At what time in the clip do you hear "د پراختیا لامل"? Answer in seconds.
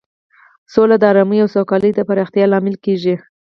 1.95-2.75